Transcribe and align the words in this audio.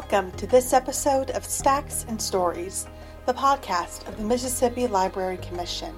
Welcome 0.00 0.32
to 0.38 0.46
this 0.46 0.72
episode 0.72 1.30
of 1.32 1.44
Stacks 1.44 2.06
and 2.08 2.20
Stories, 2.20 2.86
the 3.26 3.34
podcast 3.34 4.08
of 4.08 4.16
the 4.16 4.24
Mississippi 4.24 4.86
Library 4.86 5.36
Commission. 5.36 5.94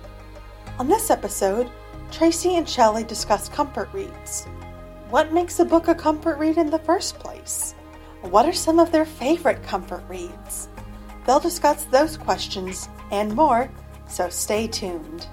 On 0.80 0.88
this 0.88 1.08
episode, 1.08 1.70
Tracy 2.10 2.56
and 2.56 2.68
Shelley 2.68 3.04
discuss 3.04 3.48
comfort 3.48 3.88
reads. 3.92 4.46
What 5.08 5.32
makes 5.32 5.60
a 5.60 5.64
book 5.64 5.86
a 5.86 5.94
comfort 5.94 6.36
read 6.38 6.58
in 6.58 6.68
the 6.68 6.80
first 6.80 7.20
place? 7.20 7.76
What 8.22 8.44
are 8.44 8.52
some 8.52 8.80
of 8.80 8.90
their 8.90 9.04
favorite 9.04 9.62
comfort 9.62 10.02
reads? 10.08 10.68
They'll 11.24 11.38
discuss 11.38 11.84
those 11.84 12.16
questions 12.16 12.88
and 13.12 13.32
more, 13.36 13.70
so 14.08 14.28
stay 14.28 14.66
tuned. 14.66 15.28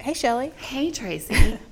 Hey, 0.00 0.14
Shelley. 0.14 0.54
Hey, 0.56 0.90
Tracy. 0.90 1.58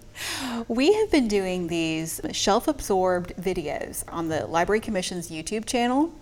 We 0.68 0.94
have 0.94 1.10
been 1.10 1.28
doing 1.28 1.66
these 1.66 2.20
shelf 2.32 2.68
absorbed 2.68 3.34
videos 3.36 4.04
on 4.08 4.28
the 4.28 4.46
Library 4.46 4.80
Commission's 4.80 5.30
YouTube 5.30 5.66
channel 5.66 6.12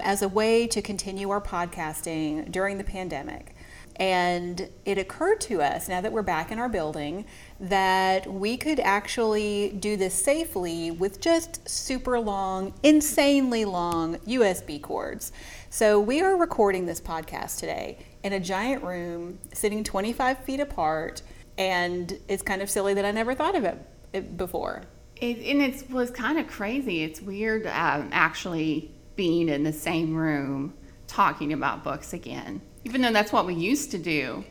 as 0.00 0.22
a 0.22 0.28
way 0.28 0.66
to 0.68 0.80
continue 0.80 1.30
our 1.30 1.40
podcasting 1.40 2.50
during 2.52 2.78
the 2.78 2.84
pandemic. 2.84 3.54
And 3.96 4.70
it 4.86 4.96
occurred 4.96 5.42
to 5.42 5.60
us, 5.60 5.88
now 5.88 6.00
that 6.00 6.10
we're 6.10 6.22
back 6.22 6.50
in 6.50 6.58
our 6.58 6.70
building, 6.70 7.26
that 7.58 8.26
we 8.26 8.56
could 8.56 8.80
actually 8.80 9.76
do 9.78 9.96
this 9.96 10.14
safely 10.14 10.90
with 10.90 11.20
just 11.20 11.68
super 11.68 12.18
long, 12.18 12.72
insanely 12.82 13.66
long 13.66 14.16
USB 14.20 14.80
cords. 14.80 15.32
So 15.68 16.00
we 16.00 16.22
are 16.22 16.36
recording 16.36 16.86
this 16.86 17.00
podcast 17.00 17.58
today 17.58 17.98
in 18.22 18.32
a 18.32 18.40
giant 18.40 18.82
room, 18.82 19.38
sitting 19.52 19.84
25 19.84 20.38
feet 20.44 20.60
apart 20.60 21.20
and 21.60 22.18
it's 22.26 22.42
kind 22.42 22.62
of 22.62 22.70
silly 22.70 22.94
that 22.94 23.04
I 23.04 23.10
never 23.10 23.34
thought 23.34 23.54
of 23.54 23.64
it, 23.64 24.36
before. 24.38 24.82
It, 25.16 25.36
and 25.40 25.60
it 25.60 25.90
was 25.90 26.10
kind 26.10 26.38
of 26.38 26.48
crazy. 26.48 27.02
It's 27.02 27.20
weird 27.20 27.66
um, 27.66 28.08
actually 28.12 28.90
being 29.14 29.50
in 29.50 29.62
the 29.62 29.72
same 29.72 30.16
room 30.16 30.72
talking 31.06 31.52
about 31.52 31.84
books 31.84 32.14
again, 32.14 32.62
even 32.84 33.02
though 33.02 33.12
that's 33.12 33.30
what 33.30 33.44
we 33.44 33.54
used 33.54 33.90
to 33.90 33.98
do. 33.98 34.42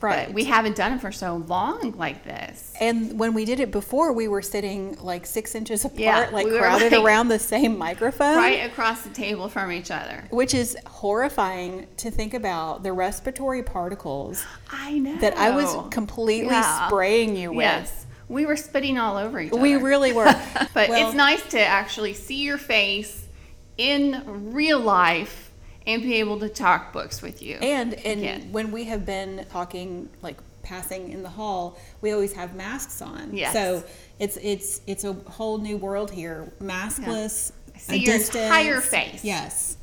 Right. 0.00 0.26
But 0.26 0.34
we 0.34 0.44
haven't 0.44 0.76
done 0.76 0.92
it 0.92 1.00
for 1.00 1.10
so 1.12 1.36
long 1.48 1.94
like 1.96 2.24
this. 2.24 2.72
And 2.80 3.18
when 3.18 3.34
we 3.34 3.44
did 3.44 3.60
it 3.60 3.70
before, 3.70 4.12
we 4.12 4.28
were 4.28 4.42
sitting 4.42 4.96
like 5.00 5.26
six 5.26 5.54
inches 5.54 5.84
apart, 5.84 5.98
Yeah, 6.00 6.28
like 6.32 6.46
we 6.46 6.56
crowded 6.58 6.92
like, 6.92 7.04
around 7.04 7.28
the 7.28 7.38
same 7.38 7.76
microphone. 7.78 8.36
Right 8.36 8.64
across 8.70 9.02
the 9.02 9.10
table 9.10 9.48
from 9.48 9.72
each 9.72 9.90
other. 9.90 10.24
Which 10.30 10.54
is 10.54 10.76
horrifying 10.86 11.86
to 11.98 12.10
think 12.10 12.34
about 12.34 12.82
the 12.82 12.92
respiratory 12.92 13.62
particles 13.62 14.44
I 14.70 14.98
know. 14.98 15.16
that 15.18 15.36
I 15.36 15.50
was 15.50 15.74
completely 15.92 16.50
Yeah. 16.54 16.86
spraying 16.86 17.36
you 17.36 17.50
with. 17.50 17.62
Yes. 17.64 18.06
We 18.28 18.44
were 18.46 18.56
spitting 18.56 18.98
all 18.98 19.16
over 19.16 19.40
each 19.40 19.52
other. 19.52 19.60
We 19.60 19.76
really 19.76 20.12
were. 20.12 20.24
But 20.74 20.90
Well- 20.90 21.08
it's 21.08 21.16
nice 21.16 21.42
to 21.50 21.60
actually 21.60 22.14
see 22.14 22.42
your 22.42 22.58
face 22.58 23.24
in 23.76 24.52
real 24.52 24.78
life 24.80 25.47
and 25.88 26.02
be 26.02 26.16
able 26.16 26.38
to 26.38 26.48
talk 26.48 26.92
books 26.92 27.22
with 27.22 27.42
you. 27.42 27.56
And 27.56 27.94
and 27.94 28.20
again. 28.20 28.52
when 28.52 28.70
we 28.70 28.84
have 28.84 29.04
been 29.04 29.44
talking 29.50 30.08
like 30.22 30.36
passing 30.62 31.10
in 31.10 31.22
the 31.22 31.30
hall, 31.30 31.78
we 32.02 32.12
always 32.12 32.34
have 32.34 32.54
masks 32.54 33.00
on. 33.00 33.34
Yes. 33.34 33.54
So 33.54 33.82
it's 34.18 34.36
it's 34.36 34.82
it's 34.86 35.04
a 35.04 35.14
whole 35.14 35.58
new 35.58 35.76
world 35.76 36.10
here. 36.10 36.52
Maskless. 36.60 37.52
See 37.76 37.94
a 37.94 37.98
your 37.98 38.18
distance. 38.18 38.44
entire 38.44 38.80
face. 38.80 39.24
Yes. 39.24 39.76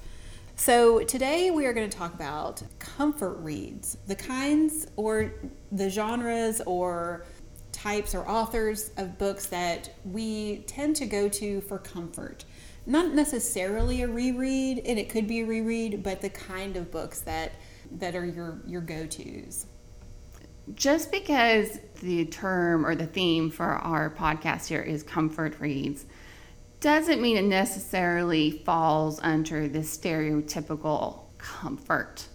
So 0.58 1.04
today 1.04 1.52
we 1.52 1.66
are 1.66 1.74
going 1.74 1.90
to 1.90 1.98
talk 1.98 2.14
about 2.14 2.62
comfort 2.80 3.38
reads, 3.40 3.98
the 4.08 4.16
kinds 4.16 4.88
or 4.96 5.34
the 5.72 5.90
genres 5.90 6.62
or 6.66 7.26
types 7.72 8.16
or 8.16 8.28
authors 8.30 8.92
of 8.98 9.18
books 9.18 9.48
that 9.48 9.90
we 10.06 10.58
tend 10.68 10.96
to 10.98 11.06
go 11.06 11.28
to 11.28 11.62
for 11.62 11.78
comfort. 11.80 12.46
Not 12.86 13.14
necessarily 13.14 14.02
a 14.04 14.08
reread, 14.08 14.80
and 14.86 15.00
it 15.00 15.10
could 15.10 15.28
be 15.28 15.42
a 15.42 15.46
reread, 15.46 16.04
but 16.04 16.22
the 16.22 16.30
kind 16.30 16.78
of 16.78 16.92
books 16.92 17.22
that 17.22 17.54
that 17.92 18.16
are 18.16 18.26
your 18.26 18.62
your 18.66 18.82
go-tos. 18.82 19.66
just 20.74 21.12
because 21.12 21.80
the 22.02 22.26
term 22.26 22.86
or 22.86 22.96
the 22.96 23.06
theme 23.06 23.50
for 23.52 23.66
our 23.66 24.10
podcast 24.10 24.68
here 24.68 24.82
is 24.82 25.04
comfort 25.04 25.60
reads 25.60 26.06
doesn't 26.80 27.22
mean 27.22 27.38
it 27.38 27.44
necessarily 27.44 28.52
falls 28.52 29.20
under 29.22 29.68
the 29.68 29.80
stereotypical 29.80 31.20
comfort 31.38 32.28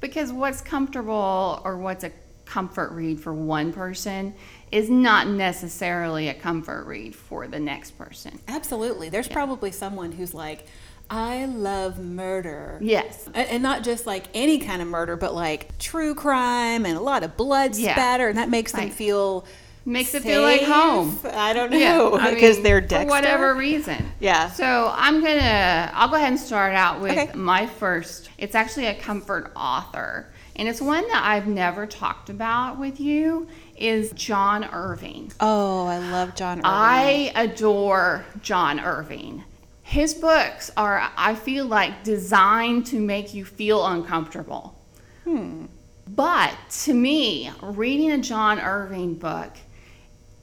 because 0.00 0.32
what's 0.32 0.60
comfortable 0.60 1.60
or 1.64 1.78
what's 1.78 2.04
a 2.04 2.12
comfort 2.44 2.90
read 2.92 3.20
for 3.20 3.32
one 3.32 3.72
person 3.72 4.34
is 4.70 4.88
not 4.90 5.26
necessarily 5.28 6.28
a 6.28 6.34
comfort 6.34 6.84
read 6.86 7.14
for 7.14 7.46
the 7.48 7.58
next 7.60 7.92
person 7.92 8.38
Absolutely. 8.48 9.08
There's 9.08 9.28
probably 9.28 9.70
someone 9.72 10.12
who's 10.12 10.34
like, 10.34 10.66
I 11.10 11.46
love 11.46 11.98
murder. 11.98 12.78
yes 12.82 13.28
And 13.34 13.62
not 13.62 13.82
just 13.82 14.06
like 14.06 14.24
any 14.34 14.58
kind 14.58 14.82
of 14.82 14.88
murder, 14.88 15.16
but 15.16 15.34
like 15.34 15.78
true 15.78 16.14
crime 16.14 16.84
and 16.84 16.96
a 16.96 17.00
lot 17.00 17.22
of 17.22 17.36
blood 17.36 17.74
Yeah. 17.76 17.94
spatter, 17.94 18.28
and 18.28 18.36
that 18.38 18.48
makes 18.50 18.72
them 18.72 18.90
feel 18.90 19.46
Makes 19.86 20.14
it 20.14 20.22
feel 20.22 20.42
like 20.42 20.60
home. 20.64 21.18
I 21.24 21.54
don't 21.54 21.72
Yeah, 21.72 21.96
know 21.96 22.14
I 22.18 22.30
because 22.34 22.56
mean, 22.56 22.64
they're 22.64 22.82
dead. 22.82 23.04
for 23.06 23.08
whatever 23.14 23.54
reason. 23.54 24.04
Yeah. 24.20 24.50
So 24.50 24.92
I'm 24.94 25.22
gonna 25.22 25.90
I'll 25.94 26.08
go 26.10 26.16
ahead 26.16 26.28
and 26.32 26.38
start 26.38 26.74
out 26.74 27.00
with 27.00 27.12
Okay. 27.12 27.30
my 27.34 27.66
first. 27.66 28.28
It's 28.36 28.54
actually 28.54 28.84
a 28.86 28.94
comfort 28.94 29.50
author, 29.56 30.26
and 30.58 30.68
it's 30.68 30.80
one 30.80 31.06
that 31.08 31.22
I've 31.24 31.46
never 31.46 31.86
talked 31.86 32.28
about 32.28 32.78
with 32.78 32.98
you. 32.98 33.46
Is 33.76 34.10
John 34.12 34.64
Irving. 34.64 35.32
Oh, 35.38 35.86
I 35.86 35.98
love 35.98 36.34
John 36.34 36.58
Irving. 36.58 36.64
I 36.64 37.32
adore 37.36 38.24
John 38.42 38.80
Irving. 38.80 39.44
His 39.82 40.14
books 40.14 40.70
are, 40.76 41.10
I 41.16 41.36
feel 41.36 41.64
like, 41.64 42.02
designed 42.02 42.86
to 42.86 43.00
make 43.00 43.32
you 43.32 43.44
feel 43.44 43.86
uncomfortable. 43.86 44.78
Hmm. 45.24 45.66
But 46.08 46.54
to 46.84 46.92
me, 46.92 47.50
reading 47.62 48.10
a 48.10 48.18
John 48.18 48.58
Irving 48.58 49.14
book 49.14 49.52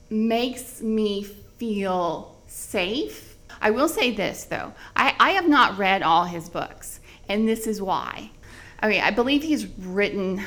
makes 0.09 0.82
me 0.82 1.24
feel 1.24 2.36
safe. 2.47 3.36
I 3.62 3.72
will 3.72 3.88
say 3.88 4.12
this 4.12 4.46
though 4.46 4.74
I, 4.96 5.14
I 5.20 5.32
have 5.32 5.47
not 5.47 5.78
read 5.78 6.03
all 6.03 6.26
his 6.26 6.50
books, 6.50 7.00
and 7.28 7.47
this 7.47 7.68
is 7.68 7.82
why. 7.82 8.32
I 8.85 8.88
mean, 8.88 9.01
I 9.01 9.09
believe 9.09 9.41
he's 9.41 9.66
written 9.79 10.44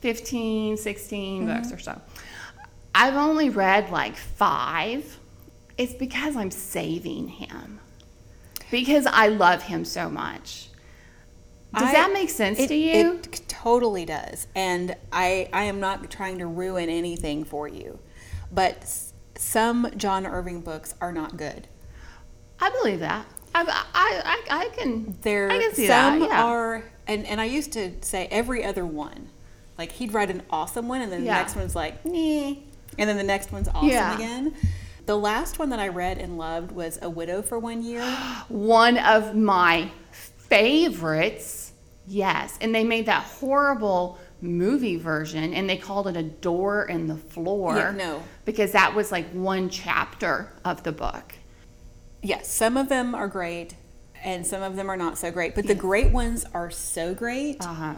15, 0.00 0.78
16 0.78 1.42
mm-hmm. 1.42 1.54
books 1.54 1.70
or 1.70 1.78
so. 1.78 2.00
I've 2.94 3.14
only 3.14 3.50
read 3.50 3.90
like 3.90 4.16
five. 4.16 5.18
It's 5.76 5.92
because 5.92 6.34
I'm 6.34 6.50
saving 6.50 7.28
him, 7.28 7.78
because 8.70 9.04
I 9.04 9.28
love 9.28 9.62
him 9.62 9.84
so 9.84 10.08
much. 10.08 10.70
Does 11.74 11.90
I- 11.90 11.92
that 11.92 12.12
make 12.14 12.30
sense 12.30 12.58
it, 12.58 12.68
to 12.68 12.74
you? 12.74 13.16
It 13.16 13.42
totally 13.48 14.06
does. 14.06 14.46
And 14.54 14.96
I, 15.12 15.50
I 15.52 15.64
am 15.64 15.78
not 15.78 16.10
trying 16.10 16.38
to 16.38 16.46
ruin 16.46 16.88
anything 16.88 17.44
for 17.44 17.68
you, 17.68 17.98
but 18.50 18.90
some 19.36 19.90
John 19.98 20.26
Irving 20.26 20.62
books 20.62 20.94
are 21.02 21.12
not 21.12 21.36
good. 21.36 21.68
I 22.60 22.70
believe 22.70 23.00
that. 23.00 23.26
I, 23.54 23.62
I, 23.94 24.44
I, 24.50 24.64
I 24.64 24.68
can. 24.70 25.18
There, 25.20 25.50
I 25.50 25.58
can 25.58 25.74
see 25.74 25.86
some 25.86 26.20
that. 26.20 26.30
Yeah. 26.30 26.44
are, 26.44 26.84
and, 27.08 27.26
and 27.26 27.40
I 27.40 27.46
used 27.46 27.72
to 27.72 27.92
say 28.02 28.28
every 28.30 28.62
other 28.64 28.86
one. 28.86 29.28
Like 29.76 29.92
he'd 29.92 30.12
write 30.12 30.30
an 30.30 30.42
awesome 30.50 30.88
one, 30.88 31.00
and 31.02 31.10
then 31.10 31.24
Yeah. 31.24 31.34
the 31.34 31.40
next 31.42 31.56
one's 31.56 31.74
like, 31.76 32.04
nah. 32.04 32.54
and 32.98 33.08
then 33.08 33.16
the 33.16 33.22
next 33.22 33.50
one's 33.52 33.68
awesome 33.68 33.88
Yeah. 33.88 34.14
again. 34.14 34.54
The 35.06 35.16
last 35.16 35.58
one 35.58 35.70
that 35.70 35.78
I 35.78 35.88
read 35.88 36.18
and 36.18 36.36
loved 36.36 36.72
was 36.72 36.98
A 37.00 37.08
Widow 37.08 37.40
for 37.42 37.58
One 37.58 37.82
Year. 37.82 38.02
one 38.48 38.98
of 38.98 39.34
my 39.34 39.90
favorites. 40.68 41.72
Yes, 42.06 42.56
and 42.60 42.74
they 42.74 42.84
made 42.84 43.06
that 43.06 43.22
horrible 43.24 44.18
movie 44.40 44.96
version, 44.96 45.52
and 45.52 45.68
they 45.68 45.76
called 45.76 46.06
it 46.08 46.16
a 46.16 46.22
door 46.22 46.84
in 46.84 47.06
the 47.06 47.16
floor. 47.16 47.76
Yeah, 47.76 47.90
no. 47.90 48.22
because 48.44 48.72
that 48.72 48.94
was 48.94 49.12
like 49.12 49.28
one 49.32 49.68
chapter 49.68 50.52
of 50.64 50.82
the 50.84 50.92
book. 50.92 51.34
yes, 52.22 52.48
some 52.48 52.76
of 52.76 52.88
them 52.88 53.14
are 53.14 53.28
great, 53.28 53.74
and 54.24 54.46
some 54.46 54.62
of 54.62 54.76
them 54.76 54.90
are 54.90 54.96
not 54.96 55.18
so 55.18 55.30
great. 55.30 55.54
But 55.54 55.66
the 55.66 55.74
great 55.74 56.12
ones 56.12 56.44
are 56.54 56.70
so 56.70 57.14
great. 57.14 57.56
Uh 57.64 57.74
huh. 57.74 57.94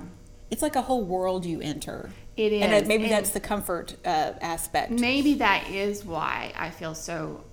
It's 0.51 0.63
like 0.63 0.77
a 0.77 0.83
whole 0.83 1.05
world 1.05 1.45
you 1.45 1.61
enter. 1.61 2.11
It 2.37 2.53
and 2.53 2.73
it- 2.73 2.87
maybe 2.87 3.05
and- 3.05 3.13
that's 3.13 3.31
the 3.31 3.41
comfort 3.41 3.97
uh, 4.05 4.33
aspect. 4.41 4.91
Maybe 4.93 5.35
that 5.35 5.69
is 5.71 6.05
why 6.05 6.53
I 6.57 6.71
feel 6.71 6.95
so. 6.95 7.45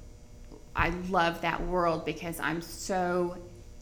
I 0.75 0.89
love 1.09 1.41
that 1.41 1.65
world 1.65 2.05
because 2.05 2.39
I'm 2.39 2.61
so 2.61 3.37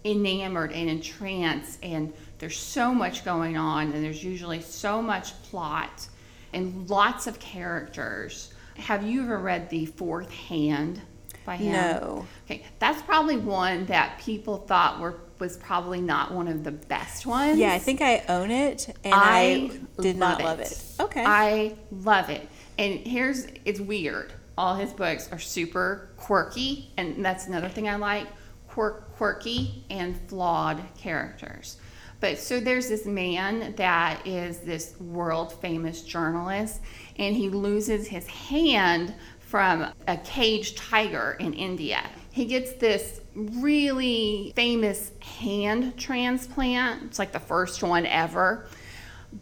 enamored 0.05 0.71
and 0.71 0.89
entranced, 0.89 1.79
and 1.83 2.13
there's 2.39 2.57
so 2.57 2.93
much 2.93 3.25
going 3.25 3.57
on, 3.57 3.91
and 3.91 4.03
there's 4.03 4.23
usually 4.23 4.61
so 4.61 5.01
much 5.01 5.33
plot 5.43 6.07
and 6.53 6.89
lots 6.89 7.27
of 7.27 7.39
characters. 7.39 8.53
Have 8.77 9.03
you 9.05 9.23
ever 9.23 9.37
read 9.39 9.69
The 9.69 9.85
Fourth 9.87 10.31
Hand 10.31 11.01
by 11.45 11.57
him? 11.57 11.73
No. 11.73 12.27
Okay, 12.45 12.65
that's 12.79 13.01
probably 13.03 13.37
one 13.37 13.85
that 13.85 14.19
people 14.19 14.57
thought 14.57 14.99
were 14.99 15.19
was 15.39 15.57
probably 15.57 15.99
not 15.99 16.31
one 16.31 16.47
of 16.47 16.63
the 16.63 16.71
best 16.71 17.25
ones. 17.25 17.59
Yeah, 17.59 17.73
I 17.73 17.79
think 17.79 18.01
I 18.01 18.23
own 18.29 18.51
it, 18.51 18.87
and 19.03 19.13
I, 19.13 19.69
did 19.99 20.17
not 20.17 20.41
love 20.41 20.59
it. 20.59 20.81
Okay. 20.99 21.23
I 21.25 21.75
love 21.91 22.29
it. 22.29 22.47
And 22.77 22.99
here's 22.99 23.47
it's 23.65 23.79
weird 23.79 24.33
all 24.57 24.75
his 24.75 24.93
books 24.93 25.29
are 25.31 25.39
super 25.39 26.09
quirky, 26.17 26.91
and 26.97 27.23
that's 27.23 27.47
another 27.47 27.69
thing 27.69 27.89
I 27.89 27.95
like 27.95 28.27
quirk, 28.67 29.15
quirky 29.15 29.85
and 29.89 30.17
flawed 30.27 30.81
characters. 30.97 31.77
But 32.21 32.39
so 32.39 32.59
there's 32.59 32.87
this 32.87 33.05
man 33.05 33.75
that 33.75 34.25
is 34.25 34.59
this 34.59 34.99
world 34.99 35.53
famous 35.61 36.01
journalist, 36.01 36.81
and 37.17 37.35
he 37.35 37.49
loses 37.49 38.07
his 38.07 38.25
hand 38.27 39.13
from 39.55 39.85
a 40.05 40.17
caged 40.17 40.75
tiger 40.75 41.37
in 41.39 41.53
India. 41.53 42.03
He 42.33 42.43
gets 42.43 42.73
this 42.73 43.21
really 43.33 44.51
famous 44.53 45.13
hand 45.21 45.97
transplant. 45.97 47.03
It's 47.03 47.19
like 47.19 47.31
the 47.31 47.39
first 47.39 47.81
one 47.81 48.05
ever. 48.05 48.67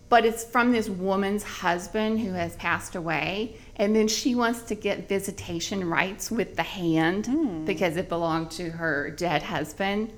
But 0.10 0.24
it's 0.24 0.44
from 0.44 0.72
this 0.72 0.88
woman's 0.88 1.42
husband 1.42 2.20
who 2.20 2.34
has 2.34 2.56
passed 2.58 2.94
away. 2.94 3.58
And 3.78 3.96
then 3.96 4.08
she 4.08 4.36
wants 4.36 4.62
to 4.66 4.76
get 4.76 5.10
visitation 5.10 5.90
rights 5.90 6.30
with 6.30 6.58
the 6.58 6.62
hand 6.62 7.26
Hmm. 7.26 7.66
because 7.66 7.98
it 7.98 8.08
belonged 8.08 8.52
to 8.52 8.70
her 8.70 9.10
dead 9.10 9.42
husband. 9.42 10.14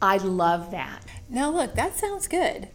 I 0.00 0.16
love 0.16 0.70
that. 0.70 1.04
Now, 1.28 1.50
look, 1.50 1.74
that 1.74 1.98
sounds 1.98 2.28
good. 2.28 2.68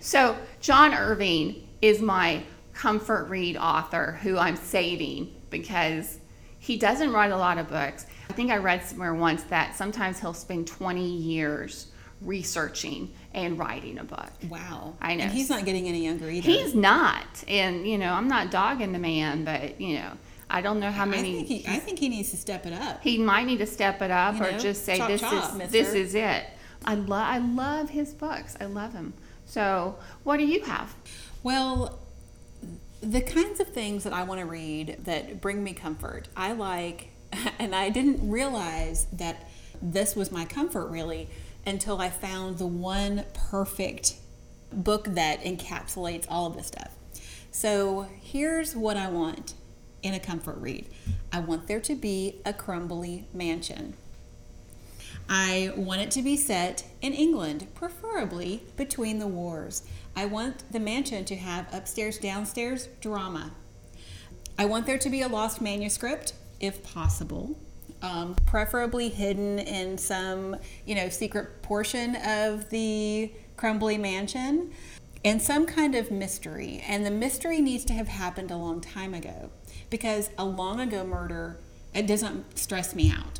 So, 0.00 0.36
John 0.60 0.92
Irving 0.92 1.66
is 1.80 2.02
my 2.02 2.42
comfort 2.74 3.30
read 3.30 3.56
author 3.56 4.18
who 4.22 4.36
I'm 4.36 4.56
saving 4.56 5.34
because 5.50 6.18
he 6.58 6.76
doesn't 6.76 7.12
write 7.12 7.30
a 7.30 7.36
lot 7.36 7.58
of 7.58 7.68
books. 7.68 8.06
I 8.28 8.32
think 8.32 8.50
I 8.50 8.56
read 8.56 8.84
somewhere 8.84 9.14
once 9.14 9.42
that 9.44 9.76
sometimes 9.76 10.20
he'll 10.20 10.34
spend 10.34 10.66
20 10.66 11.06
years 11.06 11.86
researching 12.20 13.10
and 13.32 13.58
writing 13.58 13.98
a 13.98 14.04
book. 14.04 14.30
Wow. 14.48 14.94
I 15.00 15.14
know. 15.14 15.24
And 15.24 15.32
he's 15.32 15.48
not 15.50 15.64
getting 15.64 15.86
any 15.88 16.04
younger 16.04 16.28
either. 16.28 16.46
He's 16.50 16.74
not. 16.74 17.44
And, 17.46 17.86
you 17.86 17.96
know, 17.98 18.12
I'm 18.12 18.28
not 18.28 18.50
dogging 18.50 18.92
the 18.92 18.98
man, 18.98 19.44
but, 19.44 19.80
you 19.80 19.94
know, 19.96 20.10
I 20.50 20.60
don't 20.60 20.80
know 20.80 20.90
how 20.90 21.02
I 21.02 21.06
many. 21.06 21.44
think, 21.44 21.46
he, 21.66 21.66
I 21.68 21.78
think 21.78 21.98
he 21.98 22.08
needs 22.08 22.30
to 22.30 22.36
step 22.36 22.66
it 22.66 22.72
up. 22.72 23.02
he 23.02 23.18
might 23.18 23.44
need 23.46 23.58
to 23.58 23.66
step 23.66 24.02
it 24.02 24.10
up 24.10 24.36
You 24.36 24.44
or 24.44 24.52
know, 24.52 24.58
just 24.58 24.84
say 24.84 24.98
chop, 24.98 25.08
this 25.08 25.20
chop, 25.20 25.52
is 25.52 25.58
mister." 25.58 25.72
this 25.72 25.94
is 25.94 26.14
it. 26.14 26.44
I 26.84 26.94
love 26.94 27.10
I 27.26 27.38
love 27.38 27.90
his 27.90 28.14
books. 28.14 28.56
I 28.60 28.64
love 28.66 28.92
him. 28.94 29.12
So, 29.46 29.96
what 30.24 30.36
do 30.38 30.46
you 30.46 30.62
have? 30.64 30.94
Well, 31.42 31.98
the 33.08 33.22
kinds 33.22 33.58
of 33.58 33.68
things 33.68 34.04
that 34.04 34.12
I 34.12 34.22
want 34.24 34.40
to 34.40 34.46
read 34.46 34.98
that 35.04 35.40
bring 35.40 35.64
me 35.64 35.72
comfort, 35.72 36.28
I 36.36 36.52
like, 36.52 37.08
and 37.58 37.74
I 37.74 37.88
didn't 37.88 38.28
realize 38.28 39.06
that 39.12 39.48
this 39.80 40.14
was 40.14 40.30
my 40.30 40.44
comfort 40.44 40.88
really 40.88 41.30
until 41.64 42.00
I 42.00 42.10
found 42.10 42.58
the 42.58 42.66
one 42.66 43.24
perfect 43.32 44.16
book 44.70 45.06
that 45.06 45.40
encapsulates 45.40 46.26
all 46.28 46.46
of 46.46 46.56
this 46.56 46.66
stuff. 46.66 46.90
So 47.50 48.08
here's 48.20 48.76
what 48.76 48.98
I 48.98 49.08
want 49.08 49.54
in 50.02 50.12
a 50.12 50.20
comfort 50.20 50.58
read 50.58 50.86
I 51.32 51.40
want 51.40 51.66
there 51.66 51.80
to 51.80 51.94
be 51.94 52.36
a 52.44 52.52
crumbly 52.52 53.26
mansion. 53.32 53.94
I 55.30 55.72
want 55.76 56.00
it 56.02 56.10
to 56.12 56.22
be 56.22 56.36
set 56.36 56.84
in 57.02 57.12
England, 57.12 57.68
preferably 57.74 58.62
between 58.76 59.18
the 59.18 59.26
wars. 59.26 59.82
I 60.18 60.24
want 60.24 60.72
the 60.72 60.80
mansion 60.80 61.24
to 61.26 61.36
have 61.36 61.72
upstairs 61.72 62.18
downstairs 62.18 62.88
drama. 63.00 63.52
I 64.58 64.64
want 64.64 64.84
there 64.84 64.98
to 64.98 65.08
be 65.08 65.22
a 65.22 65.28
lost 65.28 65.60
manuscript, 65.60 66.32
if 66.58 66.82
possible, 66.82 67.56
um, 68.02 68.34
preferably 68.44 69.10
hidden 69.10 69.60
in 69.60 69.96
some, 69.96 70.56
you 70.84 70.96
know, 70.96 71.08
secret 71.08 71.62
portion 71.62 72.16
of 72.16 72.68
the 72.70 73.30
crumbly 73.56 73.96
mansion, 73.96 74.72
and 75.24 75.40
some 75.40 75.66
kind 75.66 75.94
of 75.94 76.10
mystery. 76.10 76.82
And 76.88 77.06
the 77.06 77.12
mystery 77.12 77.60
needs 77.60 77.84
to 77.84 77.92
have 77.92 78.08
happened 78.08 78.50
a 78.50 78.56
long 78.56 78.80
time 78.80 79.14
ago, 79.14 79.50
because 79.88 80.30
a 80.36 80.44
long 80.44 80.80
ago 80.80 81.04
murder 81.04 81.58
it 81.94 82.08
doesn't 82.08 82.58
stress 82.58 82.92
me 82.92 83.12
out. 83.12 83.38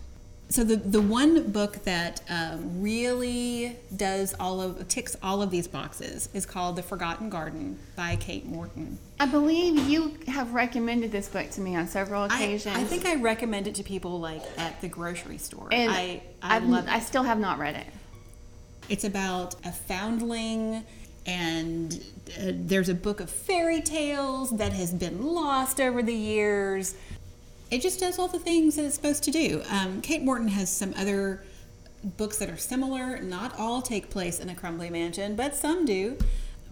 So 0.50 0.64
the 0.64 0.76
the 0.76 1.00
one 1.02 1.50
book 1.50 1.84
that 1.84 2.22
um, 2.30 2.80
really 2.82 3.76
does 3.94 4.34
all 4.40 4.62
of 4.62 4.88
ticks 4.88 5.14
all 5.22 5.42
of 5.42 5.50
these 5.50 5.68
boxes 5.68 6.30
is 6.32 6.46
called 6.46 6.76
The 6.76 6.82
Forgotten 6.82 7.28
Garden 7.28 7.78
by 7.96 8.16
Kate 8.16 8.46
Morton. 8.46 8.98
I 9.20 9.26
believe 9.26 9.78
you 9.88 10.16
have 10.26 10.54
recommended 10.54 11.12
this 11.12 11.28
book 11.28 11.50
to 11.50 11.60
me 11.60 11.76
on 11.76 11.86
several 11.86 12.22
I, 12.22 12.26
occasions. 12.26 12.76
I 12.76 12.84
think 12.84 13.04
I 13.04 13.16
recommend 13.16 13.66
it 13.66 13.74
to 13.74 13.82
people 13.82 14.20
like 14.20 14.42
at 14.56 14.80
the 14.80 14.88
grocery 14.88 15.36
store. 15.36 15.68
and 15.70 15.90
I 15.92 16.22
I 16.42 16.56
I've- 16.56 16.66
love 16.66 16.86
it. 16.86 16.90
I 16.92 17.00
still 17.00 17.24
have 17.24 17.38
not 17.38 17.58
read 17.58 17.76
it. 17.76 17.86
It's 18.88 19.04
about 19.04 19.54
a 19.66 19.70
foundling, 19.72 20.82
and 21.26 21.92
uh, 22.40 22.52
there's 22.54 22.88
a 22.88 22.94
book 22.94 23.20
of 23.20 23.28
fairy 23.28 23.82
tales 23.82 24.48
that 24.56 24.72
has 24.72 24.94
been 24.94 25.22
lost 25.26 25.78
over 25.78 26.02
the 26.02 26.14
years. 26.14 26.94
It 27.70 27.82
just 27.82 28.00
does 28.00 28.18
all 28.18 28.28
the 28.28 28.38
things 28.38 28.76
that 28.76 28.84
it's 28.84 28.94
supposed 28.94 29.24
to 29.24 29.30
do. 29.30 29.62
Um, 29.70 30.00
Kate 30.00 30.22
Morton 30.22 30.48
has 30.48 30.70
some 30.70 30.94
other 30.96 31.42
books 32.02 32.38
that 32.38 32.48
are 32.48 32.56
similar. 32.56 33.20
Not 33.20 33.58
all 33.58 33.82
take 33.82 34.08
place 34.10 34.40
in 34.40 34.48
a 34.48 34.54
crumbly 34.54 34.88
mansion, 34.90 35.36
but 35.36 35.54
some 35.54 35.84
do. 35.84 36.16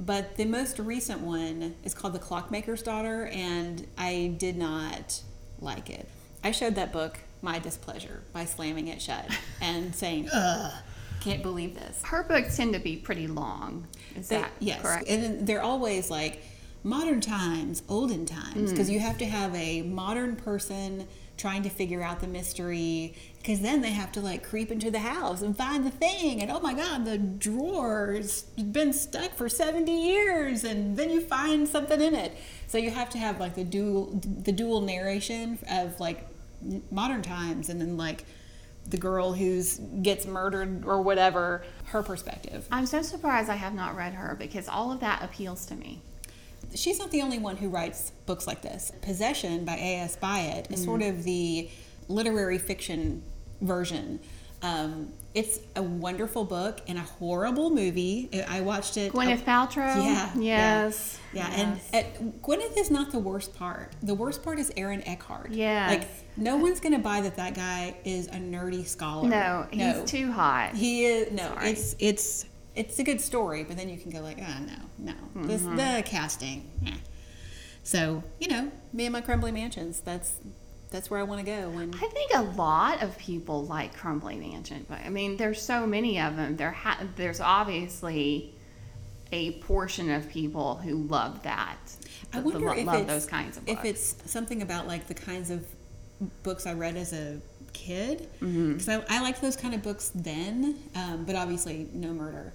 But 0.01 0.37
the 0.37 0.45
most 0.45 0.79
recent 0.79 1.21
one 1.21 1.75
is 1.85 1.95
called 1.95 2.15
The 2.15 2.19
Clockmaker's 2.19 2.83
Daughter, 2.83 3.27
and 3.33 3.87
I 3.99 4.35
did 4.39 4.57
not 4.57 5.21
like 5.61 5.91
it. 5.91 6.09
I 6.45 6.51
showed 6.51 6.75
that 6.77 6.93
book 6.93 7.19
my 7.43 7.59
displeasure 7.59 8.23
by 8.33 8.45
slamming 8.45 8.89
it 8.89 9.01
shut 9.03 9.27
and 9.61 9.95
saying, 9.95 10.29
ugh, 10.33 10.73
can't 11.21 11.43
believe 11.43 11.75
this. 11.75 12.03
Her 12.05 12.23
books 12.23 12.57
tend 12.57 12.73
to 12.75 12.81
be 12.81 12.97
pretty 12.97 13.27
long. 13.27 13.87
Is 14.15 14.29
They- 14.29 14.37
that 14.37 14.51
yes, 14.61 14.81
correct? 14.83 15.09
and 15.09 15.47
they're 15.47 15.63
always 15.63 16.11
like 16.11 16.43
modern 16.87 17.21
times, 17.21 17.83
olden 17.89 18.25
times, 18.25 18.69
Mm. 18.69 18.71
because 18.71 18.89
you 18.89 19.01
have 19.01 19.19
to 19.19 19.27
have 19.27 19.55
a 19.55 19.83
modern 19.83 20.37
person 20.37 21.07
trying 21.37 21.63
to 21.63 21.69
figure 21.69 22.03
out 22.03 22.21
the 22.21 22.27
mystery. 22.27 23.15
Because 23.39 23.61
then 23.61 23.81
they 23.83 23.91
have 23.93 24.11
to 24.13 24.21
like 24.21 24.43
creep 24.43 24.71
into 24.73 24.91
the 24.91 25.01
house 25.01 25.43
and 25.43 25.57
find 25.57 25.85
the 25.85 25.91
thing, 25.91 26.41
and 26.43 26.51
oh 26.51 26.61
my 26.61 26.75
god, 26.75 27.05
the 27.05 27.19
drawer's 27.19 28.43
been 28.79 28.93
stuck 28.93 29.35
for 29.35 29.49
seventy 29.49 30.07
years, 30.13 30.65
and 30.65 30.97
then 30.97 31.11
you 31.11 31.21
find 31.21 31.69
something 31.69 32.01
in 32.01 32.15
it. 32.15 32.37
So 32.69 32.79
you 32.79 32.91
have 32.91 33.11
to 33.11 33.19
have 33.19 33.39
like 33.41 33.55
the 33.55 33.65
dual 33.65 34.21
the 34.23 34.53
dual 34.53 34.81
narration 34.81 35.59
of 35.71 35.99
like 36.01 36.27
modern 36.91 37.23
times, 37.23 37.69
and 37.69 37.81
then 37.81 37.97
like 37.97 38.25
the 38.89 38.97
girl 38.97 39.33
who's 39.33 39.79
gets 40.03 40.27
murdered 40.27 40.85
or 40.85 41.03
whatever, 41.03 41.65
her 41.87 42.03
perspective. 42.05 42.67
I'm 42.71 42.87
so 42.87 43.03
surprised 43.03 43.51
I 43.51 43.57
have 43.57 43.75
not 43.75 43.97
read 43.97 44.15
her 44.15 44.37
because 44.39 44.69
all 44.69 44.93
of 44.93 45.01
that 45.01 45.23
appeals 45.23 45.67
to 45.67 45.75
me. 45.75 46.03
She's 46.75 46.99
not 46.99 47.11
the 47.11 47.23
only 47.23 47.39
one 47.39 47.57
who 47.57 47.69
writes 47.69 48.13
books 48.27 48.47
like 48.47 48.63
this. 48.63 48.93
Possession 49.03 49.65
by 49.65 49.77
A.S. 49.77 50.17
Byatt 50.17 50.71
is 50.73 50.83
sort 50.85 51.03
of 51.03 51.25
the 51.25 51.71
literary 52.09 52.59
fiction 52.59 53.23
version. 53.61 54.21
Um, 54.63 55.13
it's 55.35 55.61
a 55.77 55.83
wonderful 55.83 56.45
book 56.45 56.81
and 56.89 56.97
a 56.97 57.03
horrible 57.03 57.69
movie. 57.71 58.31
I 58.49 58.63
watched 58.63 58.97
it. 58.97 59.13
Gwyneth 59.13 59.43
Paltrow? 59.45 59.95
Yeah. 60.03 60.31
Yes. 60.35 61.19
Yeah, 61.35 61.49
Yes. 61.51 61.91
and 61.93 62.07
uh, 62.07 62.33
Gwyneth 62.43 62.77
is 62.79 62.91
not 62.91 63.13
the 63.13 63.19
worst 63.19 63.55
part. 63.55 63.93
The 64.03 64.15
worst 64.15 64.43
part 64.43 64.59
is 64.59 64.73
Aaron 64.79 65.03
Eckhart. 65.07 65.51
Yes. 65.53 65.91
Like, 65.91 66.09
no 66.39 66.57
one's 66.57 66.81
going 66.81 66.95
to 66.95 66.99
buy 66.99 67.21
that 67.21 67.37
that 67.37 67.55
guy 67.55 67.95
is 68.05 68.29
a 68.29 68.37
nerdy 68.37 68.87
scholar. 68.87 69.29
No, 69.29 69.67
he's 69.71 70.03
too 70.11 70.33
hot. 70.33 70.75
He 70.75 71.05
is 71.05 71.31
no. 71.33 71.43
Sorry. 71.49 71.71
It's 71.71 71.95
it's 71.99 72.47
it's 72.77 72.99
a 72.99 73.05
good 73.05 73.21
story, 73.21 73.65
but 73.65 73.77
then 73.77 73.89
you 73.89 73.97
can 73.99 74.11
go 74.11 74.21
like, 74.21 74.39
ah, 74.41 74.61
no, 74.99 75.13
no, 75.35 75.47
this 75.49 75.63
Mm-hmm. 75.63 75.77
the 75.77 76.03
casting. 76.05 76.71
eh. 76.87 76.91
So 77.83 78.23
you 78.41 78.49
know, 78.49 78.71
me 78.93 79.07
and 79.07 79.13
my 79.13 79.21
crumbly 79.21 79.53
mansions. 79.53 80.01
That's 80.01 80.35
that's 80.91 81.11
where 81.11 81.19
I 81.19 81.25
want 81.25 81.45
to 81.45 81.47
go. 81.47 81.69
When 81.71 81.93
I 81.95 82.07
think 82.09 82.31
a 82.35 82.43
lot 82.43 83.03
of 83.03 83.19
people 83.19 83.65
like 83.65 83.95
Crumbly 83.97 84.37
Mansion, 84.37 84.87
but 84.89 85.01
I 85.05 85.09
mean, 85.09 85.37
there's 85.37 85.61
so 85.61 85.85
many 85.87 86.21
of 86.21 86.37
them. 86.37 86.57
There, 86.57 86.71
ha- 86.71 87.01
there's 87.17 87.41
obviously 87.41 88.55
a 89.33 89.53
portion 89.61 90.11
of 90.11 90.29
people 90.31 90.77
who 90.77 90.95
love 91.05 91.43
that. 91.43 91.77
I 92.33 92.39
wonder 92.41 92.67
lo- 92.67 92.73
if 92.73 92.87
love 92.87 92.97
it's, 93.01 93.07
those 93.09 93.27
kinds 93.27 93.57
of 93.57 93.67
books. 93.67 93.81
if 93.81 93.85
it's 93.85 94.31
something 94.31 94.63
about 94.63 94.87
like 94.87 95.09
the 95.09 95.15
kinds 95.15 95.51
of 95.51 95.67
books 96.45 96.67
I 96.67 96.73
read 96.75 96.97
as 96.97 97.13
a 97.13 97.41
kid. 97.73 98.29
Mm-hmm. 98.41 98.73
Because 98.75 98.89
I, 98.89 99.05
I 99.09 99.23
liked 99.23 99.43
those 99.43 99.57
kind 99.57 99.75
of 99.75 99.83
books 99.83 100.13
then, 100.15 100.77
um, 100.95 101.25
but 101.25 101.35
obviously 101.35 101.89
no 101.93 102.13
murder. 102.13 102.53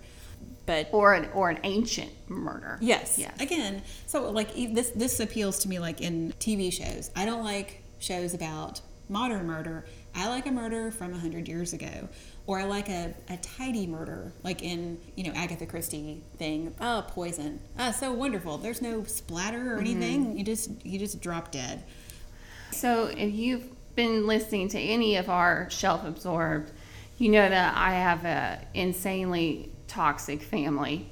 But 0.65 0.89
or 0.91 1.13
an 1.13 1.29
or 1.33 1.49
an 1.49 1.59
ancient 1.63 2.11
murder. 2.29 2.77
Yes. 2.81 3.17
Yes. 3.17 3.39
Again, 3.41 3.81
so 4.05 4.29
like 4.29 4.53
this 4.53 4.91
this 4.91 5.19
appeals 5.19 5.59
to 5.59 5.69
me 5.69 5.79
like 5.79 6.01
in 6.01 6.33
TV 6.39 6.71
shows. 6.71 7.09
I 7.15 7.25
don't 7.25 7.43
like 7.43 7.81
shows 7.99 8.33
about 8.33 8.81
modern 9.09 9.45
murder. 9.45 9.85
I 10.15 10.29
like 10.29 10.45
a 10.47 10.51
murder 10.51 10.91
from 10.91 11.11
100 11.11 11.47
years 11.47 11.73
ago. 11.73 12.09
Or 12.47 12.59
I 12.59 12.63
like 12.63 12.89
a, 12.89 13.13
a 13.29 13.37
tidy 13.37 13.85
murder, 13.85 14.33
like 14.43 14.63
in, 14.63 14.97
you 15.15 15.25
know, 15.25 15.31
Agatha 15.35 15.65
Christie 15.65 16.23
thing. 16.37 16.73
Oh, 16.81 17.05
poison. 17.07 17.59
Ah, 17.77 17.91
so 17.91 18.11
wonderful. 18.11 18.57
There's 18.57 18.81
no 18.81 19.03
splatter 19.03 19.75
or 19.75 19.79
anything. 19.79 20.37
You 20.37 20.43
just 20.43 20.83
you 20.83 20.97
just 20.97 21.21
drop 21.21 21.51
dead. 21.51 21.83
So 22.71 23.05
if 23.05 23.31
you've 23.33 23.69
been 23.95 24.25
listening 24.25 24.69
to 24.69 24.79
any 24.79 25.17
of 25.17 25.29
our 25.29 25.69
shelf 25.69 26.03
absorbed, 26.03 26.71
you 27.19 27.29
know 27.29 27.47
that 27.47 27.77
I 27.77 27.93
have 27.93 28.25
a 28.25 28.65
insanely 28.73 29.71
toxic 29.91 30.41
family. 30.41 31.09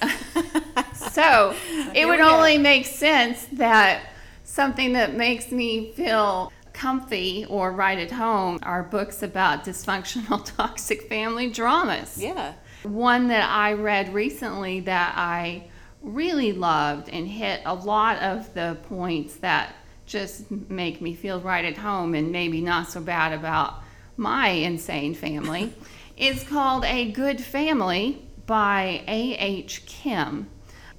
so 0.94 1.54
it 1.94 2.06
would 2.06 2.20
only 2.20 2.58
make 2.58 2.86
sense 2.86 3.46
that 3.52 4.12
something 4.44 4.92
that 4.92 5.14
makes 5.14 5.50
me 5.50 5.92
feel 5.92 6.52
comfy 6.74 7.46
or 7.48 7.72
right 7.72 7.98
at 7.98 8.10
home 8.10 8.58
are 8.62 8.82
books 8.82 9.22
about 9.22 9.64
dysfunctional 9.64 10.44
toxic 10.56 11.08
family 11.08 11.50
dramas. 11.50 12.18
Yeah. 12.18 12.52
One 12.82 13.28
that 13.28 13.48
I 13.48 13.72
read 13.72 14.14
recently 14.14 14.80
that 14.80 15.14
I 15.16 15.64
really 16.02 16.52
loved 16.52 17.08
and 17.08 17.26
hit 17.26 17.62
a 17.64 17.74
lot 17.74 18.18
of 18.22 18.52
the 18.54 18.76
points 18.84 19.36
that 19.36 19.74
just 20.06 20.50
make 20.50 21.00
me 21.00 21.14
feel 21.14 21.40
right 21.40 21.64
at 21.64 21.76
home 21.76 22.14
and 22.14 22.30
maybe 22.30 22.60
not 22.60 22.88
so 22.88 23.00
bad 23.00 23.32
about 23.32 23.82
my 24.16 24.48
insane 24.48 25.14
family. 25.14 25.72
it's 26.18 26.42
called 26.42 26.84
A 26.84 27.12
Good 27.12 27.40
Family 27.40 28.26
by 28.46 29.04
A.H. 29.06 29.86
Kim. 29.86 30.50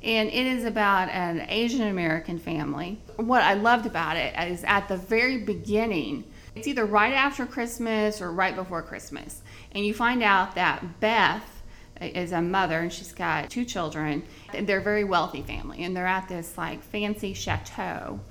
And 0.01 0.29
it 0.29 0.47
is 0.47 0.63
about 0.63 1.09
an 1.09 1.45
Asian 1.49 1.87
American 1.87 2.39
family. 2.39 3.01
What 3.17 3.41
I 3.41 3.55
loved 3.55 3.85
about 3.85 4.15
it 4.15 4.33
is 4.49 4.63
at 4.63 4.87
the 4.87 4.95
very 4.95 5.39
beginning, 5.39 6.23
it's 6.55 6.67
either 6.67 6.85
right 6.85 7.13
after 7.13 7.45
Christmas 7.45 8.21
or 8.21 8.31
right 8.31 8.55
before 8.55 8.81
Christmas. 8.81 9.41
And 9.73 9.85
you 9.85 9.93
find 9.93 10.23
out 10.23 10.55
that 10.55 11.01
Beth 11.01 11.63
is 11.99 12.31
a 12.31 12.41
mother 12.41 12.79
and 12.79 12.93
she's 12.93 13.11
got 13.11 13.49
two 13.49 13.65
children. 13.65 14.23
They're 14.53 14.79
a 14.79 14.81
very 14.81 15.03
wealthy 15.03 15.41
family 15.41 15.83
and 15.83 15.93
they're 15.93 16.07
at 16.07 16.29
this 16.29 16.57
like 16.57 16.81
fancy 16.81 17.33
chateau 17.33 18.21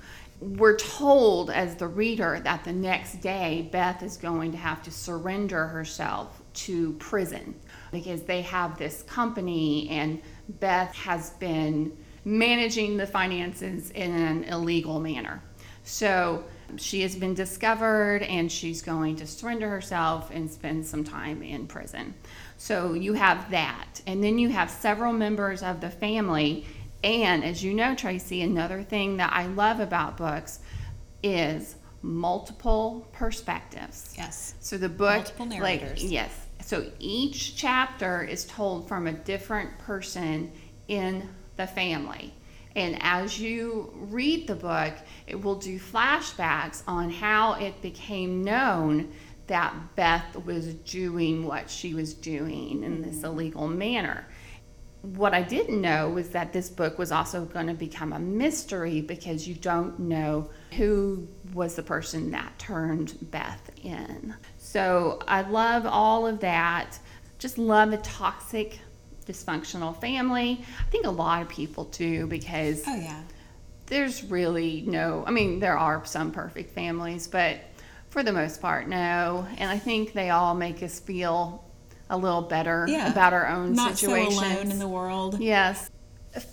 we're 0.41 0.77
told 0.77 1.49
as 1.49 1.75
the 1.75 1.87
reader 1.87 2.39
that 2.43 2.63
the 2.63 2.71
next 2.71 3.15
day 3.15 3.67
Beth 3.71 4.01
is 4.01 4.15
going 4.15 4.51
to 4.53 4.57
have 4.57 4.81
to 4.83 4.91
surrender 4.91 5.67
herself 5.67 6.41
to 6.65 6.93
prison 6.93 7.55
because 7.91 8.23
they 8.23 8.41
have 8.41 8.77
this 8.77 9.03
company 9.03 9.89
and 9.89 10.21
Beth 10.59 10.93
has 10.95 11.31
been 11.31 11.95
managing 12.25 12.97
the 12.97 13.07
finances 13.07 13.91
in 13.91 14.11
an 14.11 14.43
illegal 14.45 14.99
manner. 14.99 15.41
So 15.83 16.43
she 16.77 17.01
has 17.01 17.15
been 17.15 17.33
discovered 17.33 18.23
and 18.23 18.51
she's 18.51 18.81
going 18.81 19.15
to 19.17 19.27
surrender 19.27 19.69
herself 19.69 20.29
and 20.31 20.49
spend 20.49 20.85
some 20.85 21.03
time 21.03 21.41
in 21.41 21.65
prison. 21.65 22.13
So 22.57 22.93
you 22.93 23.13
have 23.13 23.49
that. 23.51 24.01
And 24.05 24.23
then 24.23 24.37
you 24.37 24.49
have 24.49 24.69
several 24.69 25.13
members 25.13 25.63
of 25.63 25.81
the 25.81 25.89
family 25.89 26.65
and 27.03 27.45
as 27.45 27.63
you 27.63 27.73
know, 27.73 27.95
Tracy, 27.95 28.41
another 28.41 28.83
thing 28.83 29.17
that 29.17 29.31
I 29.33 29.47
love 29.47 29.79
about 29.79 30.17
books 30.17 30.59
is 31.23 31.75
multiple 32.01 33.07
perspectives. 33.11 34.13
Yes. 34.17 34.55
So 34.59 34.77
the 34.77 34.89
book, 34.89 35.15
multiple 35.15 35.45
narrators. 35.45 36.03
like 36.03 36.11
yes. 36.11 36.31
So 36.61 36.91
each 36.99 37.55
chapter 37.55 38.23
is 38.23 38.45
told 38.45 38.87
from 38.87 39.07
a 39.07 39.13
different 39.13 39.77
person 39.79 40.51
in 40.87 41.29
the 41.55 41.67
family. 41.67 42.33
And 42.75 42.97
as 43.01 43.39
you 43.39 43.91
read 43.95 44.47
the 44.47 44.55
book, 44.55 44.93
it 45.27 45.41
will 45.41 45.55
do 45.55 45.79
flashbacks 45.79 46.83
on 46.87 47.09
how 47.09 47.53
it 47.53 47.81
became 47.81 48.43
known 48.43 49.11
that 49.47 49.73
Beth 49.95 50.35
was 50.45 50.75
doing 50.75 51.45
what 51.45 51.69
she 51.69 51.95
was 51.95 52.13
doing 52.13 52.83
in 52.83 53.01
this 53.01 53.17
mm-hmm. 53.17 53.25
illegal 53.25 53.67
manner 53.67 54.27
what 55.01 55.33
I 55.33 55.43
didn't 55.43 55.79
know 55.79 56.09
was 56.09 56.29
that 56.29 56.51
this 56.51 56.69
book 56.69 56.97
was 56.97 57.11
also 57.11 57.45
going 57.45 57.67
to 57.67 57.73
become 57.73 58.11
a 58.11 58.19
mystery 58.19 59.01
because 59.01 59.47
you 59.47 59.55
don't 59.55 59.97
know 59.97 60.49
who 60.75 61.27
was 61.53 61.75
the 61.75 61.83
person 61.83 62.31
that 62.31 62.59
turned 62.59 63.17
Beth 63.31 63.71
in. 63.81 64.35
So 64.69 65.17
I 65.27 65.41
love 65.41 65.87
all 65.87 66.27
of 66.27 66.41
that. 66.41 66.99
Just 67.39 67.57
love 67.57 67.89
the 67.89 67.97
toxic, 67.97 68.79
dysfunctional 69.25 69.99
family. 69.99 70.63
I 70.79 70.89
think 70.91 71.07
a 71.07 71.09
lot 71.09 71.41
of 71.41 71.49
people 71.49 71.85
do 71.85 72.27
because 72.27 72.83
oh 72.87 72.93
yeah, 72.93 73.19
there's 73.87 74.23
really 74.23 74.83
no. 74.85 75.23
I 75.25 75.31
mean, 75.31 75.59
there 75.59 75.75
are 75.75 76.05
some 76.05 76.31
perfect 76.31 76.75
families, 76.75 77.27
but 77.27 77.57
for 78.11 78.21
the 78.21 78.31
most 78.31 78.61
part, 78.61 78.87
no. 78.87 79.47
And 79.57 79.71
I 79.71 79.79
think 79.79 80.13
they 80.13 80.29
all 80.29 80.53
make 80.53 80.83
us 80.83 80.99
feel 80.99 81.65
a 82.11 82.17
little 82.17 82.43
better 82.43 82.85
yeah. 82.87 83.11
about 83.11 83.33
our 83.33 83.47
own 83.47 83.75
situation. 83.75 83.87
Not 83.87 83.97
situations. 83.97 84.39
so 84.39 84.45
alone 84.45 84.71
in 84.71 84.77
the 84.77 84.87
world. 84.87 85.39
Yes. 85.39 85.89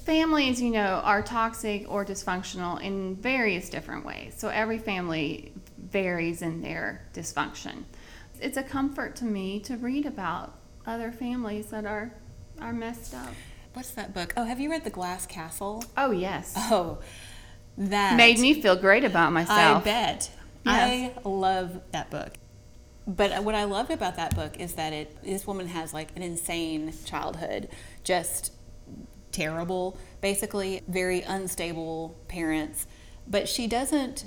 Families, 0.06 0.62
you 0.62 0.70
know, 0.70 1.02
are 1.04 1.20
toxic 1.20 1.84
or 1.86 2.02
dysfunctional 2.02 2.80
in 2.80 3.16
various 3.16 3.68
different 3.68 4.06
ways. 4.06 4.34
So 4.38 4.48
every 4.48 4.78
family 4.78 5.52
varies 5.76 6.40
in 6.40 6.62
their 6.62 7.06
dysfunction. 7.12 7.84
It's 8.40 8.56
a 8.56 8.62
comfort 8.62 9.16
to 9.16 9.24
me 9.24 9.60
to 9.60 9.76
read 9.76 10.06
about 10.06 10.58
other 10.86 11.12
families 11.12 11.66
that 11.66 11.84
are 11.84 12.12
are 12.60 12.72
messed 12.72 13.14
up. 13.14 13.32
What's 13.74 13.90
that 13.90 14.14
book? 14.14 14.32
Oh, 14.36 14.44
have 14.44 14.58
you 14.58 14.70
read 14.70 14.84
The 14.84 14.90
Glass 14.90 15.26
Castle? 15.26 15.84
Oh, 15.96 16.10
yes. 16.10 16.54
Oh, 16.56 16.98
that 17.76 18.16
made 18.16 18.38
me 18.38 18.60
feel 18.60 18.76
great 18.76 19.04
about 19.04 19.32
myself. 19.32 19.82
I 19.82 19.84
bet. 19.84 20.30
Yes. 20.64 21.12
I 21.24 21.28
love 21.28 21.80
that 21.92 22.10
book. 22.10 22.32
But 23.06 23.44
what 23.44 23.54
I 23.54 23.64
loved 23.64 23.90
about 23.90 24.16
that 24.16 24.34
book 24.34 24.58
is 24.58 24.74
that 24.74 24.92
it 24.92 25.22
this 25.22 25.46
woman 25.46 25.68
has 25.68 25.92
like 25.92 26.08
an 26.16 26.22
insane 26.22 26.92
childhood, 27.04 27.68
just 28.02 28.52
terrible, 29.30 29.98
basically 30.20 30.82
very 30.88 31.20
unstable 31.20 32.16
parents, 32.28 32.86
but 33.28 33.48
she 33.48 33.66
doesn't 33.66 34.24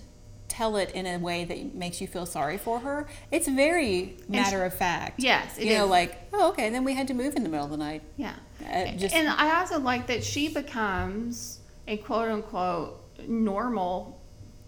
tell 0.59 0.75
it 0.75 0.91
in 0.91 1.05
a 1.05 1.17
way 1.17 1.45
that 1.45 1.73
makes 1.73 2.01
you 2.01 2.07
feel 2.07 2.25
sorry 2.25 2.57
for 2.57 2.79
her. 2.79 3.07
It's 3.31 3.47
very 3.47 4.17
matter 4.27 4.65
of 4.65 4.73
fact. 4.73 5.23
Yes, 5.23 5.57
you 5.57 5.77
know, 5.77 5.85
like 5.85 6.17
oh, 6.33 6.49
okay, 6.49 6.69
then 6.69 6.83
we 6.83 6.93
had 6.93 7.07
to 7.07 7.13
move 7.13 7.35
in 7.35 7.43
the 7.43 7.49
middle 7.49 7.65
of 7.65 7.71
the 7.71 7.77
night. 7.77 8.01
Yeah, 8.17 8.35
uh, 8.61 8.91
just, 8.97 9.15
and 9.15 9.29
I 9.29 9.59
also 9.59 9.79
like 9.79 10.07
that 10.07 10.23
she 10.23 10.49
becomes 10.49 11.59
a 11.87 11.97
quote 11.97 12.29
unquote 12.29 13.01
normal 13.27 14.21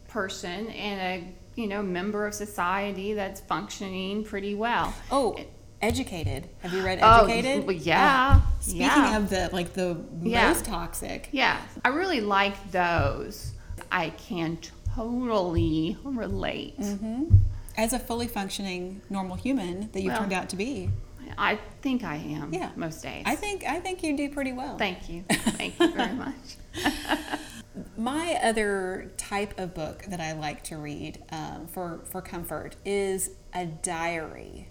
person 0.08 0.68
and 0.68 1.02
a 1.02 1.34
you 1.56 1.68
know, 1.68 1.84
member 1.84 2.26
of 2.26 2.34
society 2.34 3.14
that's 3.14 3.42
functioning 3.42 4.24
pretty 4.24 4.56
well. 4.56 4.94
Oh, 5.12 5.38
Educated. 5.82 6.48
Have 6.60 6.74
you 6.74 6.84
read 6.84 7.00
oh, 7.02 7.26
Educated? 7.26 7.66
Oh, 7.68 7.72
yeah. 7.72 8.40
Oh, 8.40 8.48
speaking 8.60 8.82
yeah. 8.82 9.18
of 9.18 9.30
the 9.30 9.50
like 9.52 9.74
the 9.74 10.00
yeah. 10.22 10.48
most 10.48 10.64
toxic. 10.64 11.30
Yeah. 11.32 11.60
I 11.84 11.90
really 11.90 12.22
like 12.22 12.72
those. 12.72 13.54
I 13.92 14.12
can 14.12 14.60
totally 14.96 15.98
relate. 16.04 16.80
Mm-hmm. 16.80 17.36
As 17.78 17.94
a 17.94 18.00
fully 18.00 18.28
functioning 18.28 19.02
normal 19.10 19.36
human 19.36 19.90
that 19.92 20.02
you've 20.02 20.12
well, 20.12 20.22
turned 20.22 20.34
out 20.34 20.50
to 20.50 20.56
be. 20.56 20.90
I 21.38 21.58
think 21.82 22.04
I 22.04 22.16
am. 22.18 22.54
Yeah. 22.54 22.72
Most 22.76 23.02
days. 23.02 23.24
I 23.26 23.36
think 23.36 23.64
I 23.66 23.80
think 23.80 24.04
you 24.04 24.16
do 24.18 24.30
pretty 24.30 24.54
well. 24.54 24.78
Thank 24.78 25.10
you. 25.10 25.24
Thank 25.32 25.80
you 25.80 25.92
very 25.94 26.14
much. 26.14 26.36
My 27.98 28.38
other 28.44 29.12
type 29.18 29.58
of 29.58 29.74
book 29.74 30.04
that 30.10 30.20
I 30.20 30.34
like 30.34 30.64
to 30.66 30.78
read 30.78 31.24
um, 31.32 31.68
for, 31.68 32.02
for 32.06 32.22
comfort 32.22 32.76
is 32.84 33.32
a 33.54 33.66
diary. 33.66 34.68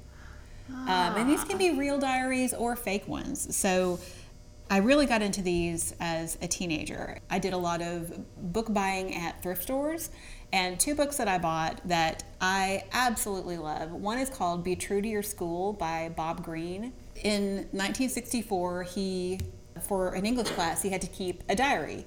Ah. 0.70 1.10
Um, 1.10 1.20
and 1.20 1.30
these 1.30 1.42
can 1.44 1.56
be 1.56 1.70
real 1.70 1.98
diaries 1.98 2.52
or 2.52 2.76
fake 2.76 3.08
ones. 3.08 3.56
So 3.56 3.98
I 4.70 4.76
really 4.76 5.06
got 5.06 5.20
into 5.20 5.42
these 5.42 5.94
as 5.98 6.38
a 6.40 6.46
teenager. 6.46 7.18
I 7.28 7.40
did 7.40 7.52
a 7.52 7.58
lot 7.58 7.82
of 7.82 8.12
book 8.52 8.72
buying 8.72 9.16
at 9.16 9.42
thrift 9.42 9.64
stores, 9.64 10.10
and 10.52 10.78
two 10.78 10.94
books 10.94 11.16
that 11.16 11.26
I 11.26 11.38
bought 11.38 11.80
that 11.88 12.22
I 12.40 12.84
absolutely 12.92 13.58
love. 13.58 13.90
One 13.90 14.18
is 14.18 14.30
called 14.30 14.62
Be 14.62 14.76
True 14.76 15.02
to 15.02 15.08
Your 15.08 15.24
School 15.24 15.72
by 15.72 16.10
Bob 16.16 16.44
Greene. 16.44 16.92
In 17.16 17.56
1964, 17.72 18.84
he, 18.84 19.40
for 19.82 20.14
an 20.14 20.24
English 20.24 20.50
class, 20.50 20.82
he 20.82 20.90
had 20.90 21.02
to 21.02 21.08
keep 21.08 21.42
a 21.48 21.56
diary 21.56 22.06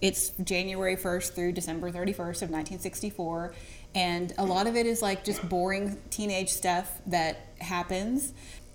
it's 0.00 0.30
January 0.44 0.96
1st 0.96 1.34
through 1.34 1.52
December 1.52 1.90
31st 1.90 2.42
of 2.42 2.50
1964 2.50 3.54
and 3.94 4.32
a 4.38 4.44
lot 4.44 4.66
of 4.66 4.76
it 4.76 4.86
is 4.86 5.02
like 5.02 5.24
just 5.24 5.46
boring 5.48 6.00
teenage 6.10 6.50
stuff 6.50 7.00
that 7.06 7.48
happens. 7.58 8.32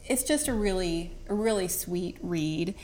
It's 0.07 0.23
just 0.23 0.47
a 0.47 0.53
really 0.53 1.11
really 1.27 1.67
sweet 1.67 2.17
read. 2.21 2.75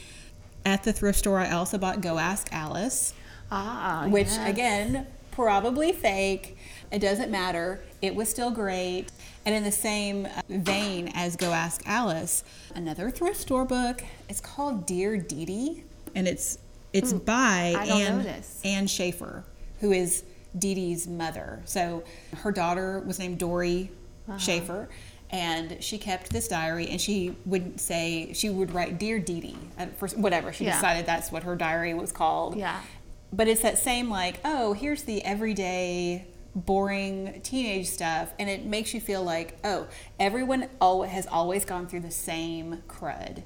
At 0.65 0.83
the 0.83 0.93
thrift 0.93 1.19
store 1.19 1.39
I 1.39 1.51
also 1.51 1.77
bought 1.77 2.01
Go 2.01 2.17
Ask 2.17 2.49
Alice. 2.51 3.13
Ah, 3.51 4.05
which 4.07 4.27
yes. 4.27 4.49
again, 4.49 5.07
probably 5.31 5.91
fake. 5.91 6.57
It 6.91 6.99
doesn't 6.99 7.31
matter. 7.31 7.81
It 8.01 8.15
was 8.15 8.29
still 8.29 8.51
great. 8.51 9.07
And 9.45 9.55
in 9.55 9.63
the 9.63 9.71
same 9.71 10.27
vein 10.49 11.11
as 11.15 11.35
Go 11.35 11.51
Ask 11.51 11.81
Alice, 11.85 12.43
another 12.75 13.09
thrift 13.09 13.39
store 13.39 13.65
book. 13.65 14.03
It's 14.27 14.41
called 14.41 14.85
Dear 14.85 15.17
Dee 15.17 15.45
Dee, 15.45 15.83
and 16.13 16.27
it's 16.27 16.59
it's 16.93 17.13
Ooh, 17.13 17.19
by 17.19 17.75
Anne, 17.88 18.43
Anne 18.63 18.88
Schaefer, 18.88 19.43
who 19.79 19.91
is 19.91 20.23
Dee 20.57 20.75
Dee's 20.75 21.07
mother. 21.07 21.61
So 21.65 22.03
her 22.38 22.51
daughter 22.51 22.99
was 22.99 23.19
named 23.19 23.38
Dory 23.39 23.91
uh-huh. 24.27 24.38
Schaefer, 24.38 24.89
and 25.31 25.83
she 25.83 25.98
kept 25.98 26.31
this 26.31 26.48
diary. 26.48 26.88
And 26.89 27.00
she 27.00 27.36
would 27.45 27.79
say 27.79 28.33
she 28.33 28.50
would 28.50 28.74
write 28.74 28.98
"Dear 29.00 29.19
Dee 29.19 29.39
Dee" 29.41 29.57
for 29.98 30.07
whatever 30.09 30.51
she 30.53 30.65
yeah. 30.65 30.75
decided 30.75 31.05
that's 31.05 31.31
what 31.31 31.43
her 31.43 31.55
diary 31.55 31.93
was 31.93 32.12
called. 32.12 32.55
Yeah. 32.55 32.79
But 33.31 33.48
it's 33.48 33.62
that 33.62 33.77
same 33.77 34.09
like, 34.09 34.39
oh, 34.43 34.74
here's 34.74 35.03
the 35.03 35.24
everyday 35.24 36.25
boring 36.55 37.39
teenage 37.43 37.86
stuff 37.88 38.33
and 38.39 38.50
it 38.50 38.65
makes 38.65 38.91
you 38.93 39.00
feel 39.00 39.24
like 39.24 39.55
oh 39.63 39.88
everyone 40.19 40.67
has 40.81 41.27
always 41.27 41.63
gone 41.63 41.86
through 41.88 42.00
the 42.00 42.09
same 42.12 42.81
crud 42.88 43.43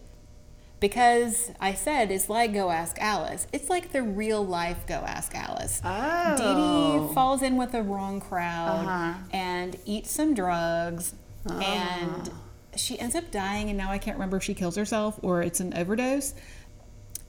because 0.79 1.51
I 1.61 1.73
said 1.75 2.11
it's 2.11 2.29
like 2.29 2.53
Go 2.53 2.69
Ask 2.69 2.97
Alice. 2.99 3.47
It's 3.53 3.69
like 3.69 3.93
the 3.93 4.01
real 4.03 4.45
life 4.45 4.85
Go 4.85 4.95
Ask 4.95 5.33
Alice. 5.33 5.81
Oh. 5.83 6.35
Dee 6.37 7.07
Dee 7.07 7.13
falls 7.13 7.41
in 7.41 7.55
with 7.55 7.71
the 7.71 7.81
wrong 7.81 8.19
crowd 8.19 8.85
Uh-huh. 8.85 9.13
and 9.31 9.77
eats 9.85 10.11
some 10.11 10.33
drugs, 10.33 11.13
Ah. 11.49 11.59
and 11.61 12.31
she 12.75 12.99
ends 12.99 13.15
up 13.15 13.31
dying. 13.31 13.69
And 13.69 13.77
now 13.77 13.89
I 13.91 13.97
can't 13.97 14.15
remember 14.17 14.37
if 14.37 14.43
she 14.43 14.53
kills 14.53 14.75
herself 14.75 15.19
or 15.21 15.41
it's 15.41 15.59
an 15.59 15.73
overdose. 15.77 16.33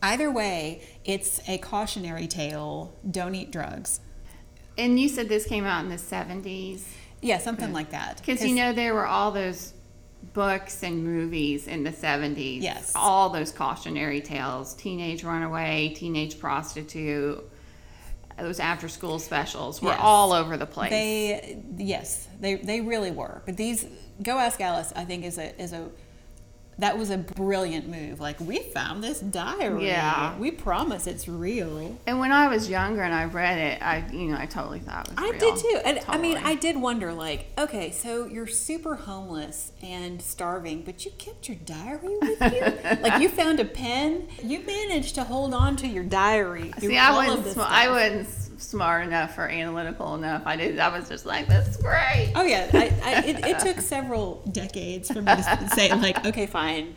Either 0.02 0.30
way, 0.30 0.82
it's 1.04 1.40
a 1.48 1.58
cautionary 1.58 2.26
tale. 2.26 2.94
Don't 3.10 3.34
eat 3.34 3.50
drugs. 3.50 4.00
And 4.76 4.98
you 4.98 5.08
said 5.08 5.28
this 5.28 5.46
came 5.46 5.64
out 5.64 5.82
in 5.84 5.88
the 5.88 5.96
70s? 5.96 6.82
Yeah, 7.22 7.38
something 7.38 7.72
like 7.72 7.90
that. 7.90 8.18
Because 8.18 8.44
you 8.44 8.54
know 8.54 8.72
there 8.72 8.92
were 8.92 9.06
all 9.06 9.30
those 9.30 9.72
books 10.34 10.82
and 10.82 11.04
movies 11.04 11.66
in 11.68 11.84
the 11.84 11.90
70s. 11.90 12.60
Yes. 12.60 12.92
All 12.94 13.30
those 13.30 13.50
cautionary 13.50 14.20
tales 14.20 14.74
teenage 14.74 15.24
runaway, 15.24 15.94
teenage 15.96 16.38
prostitute, 16.38 17.42
those 18.38 18.58
after 18.60 18.88
school 18.88 19.18
specials 19.18 19.80
were 19.80 19.90
Yes. 19.90 20.00
all 20.02 20.32
over 20.32 20.56
the 20.56 20.66
place. 20.66 20.90
They 20.90 21.62
yes, 21.78 22.26
they 22.40 22.56
they 22.56 22.80
really 22.80 23.10
were. 23.12 23.42
But 23.46 23.56
these 23.56 23.86
Go 24.22 24.38
Ask 24.38 24.60
Alice, 24.60 24.92
I 24.94 25.04
think 25.04 25.24
is 25.24 25.38
a 25.38 25.60
is 25.60 25.72
a 25.72 25.88
that 26.78 26.98
was 26.98 27.08
a 27.10 27.18
brilliant 27.18 27.86
move. 27.88 28.18
Like 28.18 28.40
we 28.40 28.58
found 28.58 29.02
this 29.04 29.20
diary. 29.20 29.86
Yeah. 29.86 30.36
we 30.38 30.50
promise 30.50 31.06
it's 31.06 31.28
real. 31.28 31.96
and 32.04 32.18
when 32.18 32.32
I 32.32 32.48
was 32.48 32.68
younger 32.68 33.02
and 33.02 33.14
I 33.14 33.26
read 33.26 33.58
it, 33.58 33.80
I 33.80 34.04
you 34.12 34.26
know 34.32 34.36
I 34.38 34.46
totally 34.46 34.80
thought 34.80 35.06
it 35.08 35.14
was 35.14 35.18
I 35.24 35.30
real. 35.30 35.38
did 35.54 35.56
too. 35.56 35.80
And 35.84 36.00
I 36.08 36.18
mean, 36.18 36.36
I 36.36 36.56
did 36.56 36.76
wonder 36.76 37.12
like, 37.12 37.46
okay, 37.58 37.92
so 37.92 38.26
you're 38.26 38.48
super 38.48 38.96
homeless 38.96 39.70
and 39.84 40.20
starving, 40.20 40.82
but 40.82 41.04
you 41.04 41.12
kept 41.12 41.48
your 41.48 41.58
diary 41.64 42.16
with 42.20 42.40
you? 42.40 42.98
like 43.02 43.20
you 43.22 43.28
found 43.28 43.60
a 43.60 43.64
pen, 43.64 44.26
you 44.42 44.58
managed 44.66 45.14
to 45.14 45.22
hold 45.24 45.54
on 45.54 45.76
to 45.76 45.86
your 45.86 46.02
diary. 46.04 46.72
See, 46.78 46.98
I 46.98 47.10
all 47.12 47.20
of 47.20 47.26
wasn't. 47.28 47.44
this 47.44 47.52
Sm- 47.54 47.60
stuff. 47.60 47.70
I 47.72 47.88
s- 48.10 48.43
smart 48.58 49.06
enough 49.06 49.36
or 49.38 49.48
analytical 49.48 50.14
enough. 50.14 50.42
I 50.46 50.56
did. 50.56 50.78
I 50.78 50.96
was 50.96 51.08
just 51.08 51.26
like, 51.26 51.46
"This 51.48 51.68
is 51.68 51.76
great." 51.76 52.32
Oh 52.34 52.42
yeah, 52.42 52.70
I, 52.72 52.92
I, 53.02 53.24
it, 53.24 53.46
it 53.46 53.58
took 53.60 53.80
several 53.80 54.42
decades 54.52 55.10
for 55.10 55.22
me 55.22 55.34
to 55.34 55.68
say 55.74 55.92
like, 55.94 56.24
okay, 56.26 56.46
fine. 56.46 56.94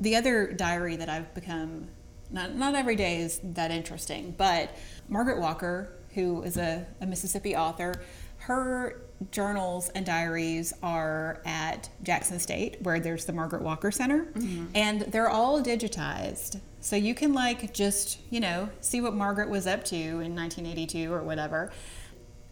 The 0.00 0.16
other 0.16 0.52
diary 0.52 0.96
that 0.96 1.08
I've 1.08 1.32
become 1.34 1.88
not 2.30 2.54
not 2.54 2.74
every 2.74 2.96
day 2.96 3.20
is 3.20 3.40
that 3.42 3.70
interesting, 3.70 4.34
but 4.36 4.74
Margaret 5.08 5.40
Walker, 5.40 5.92
who 6.14 6.42
is 6.42 6.56
a, 6.56 6.86
a 7.00 7.06
Mississippi 7.06 7.54
author, 7.54 8.02
her 8.38 9.02
journals 9.30 9.88
and 9.90 10.04
diaries 10.04 10.72
are 10.82 11.40
at 11.44 11.88
Jackson 12.02 12.38
State, 12.40 12.82
where 12.82 12.98
there's 13.00 13.24
the 13.24 13.32
Margaret 13.32 13.62
Walker 13.62 13.90
Center, 13.90 14.26
and 14.74 15.02
they're 15.02 15.28
all 15.30 15.62
digitized. 15.62 16.60
So 16.80 16.96
you 16.96 17.14
can 17.14 17.32
like 17.32 17.72
just 17.72 18.18
you 18.30 18.40
know 18.40 18.68
see 18.80 19.00
what 19.00 19.14
Margaret 19.14 19.48
was 19.48 19.66
up 19.66 19.84
to 19.86 19.96
in 19.96 20.34
1982 20.34 21.12
or 21.12 21.22
whatever 21.22 21.70